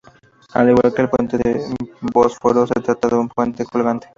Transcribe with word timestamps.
Al 0.55 0.67
igual 0.67 0.91
que 0.95 1.03
el 1.03 1.11
puente 1.11 1.37
del 1.37 1.61
Bósforo, 2.11 2.65
se 2.65 2.81
trata 2.81 3.07
de 3.09 3.15
un 3.17 3.29
puente 3.29 3.65
colgante. 3.65 4.07